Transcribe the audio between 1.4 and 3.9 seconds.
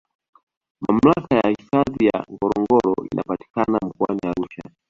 hifadhi ya Ngorongoro inapatikana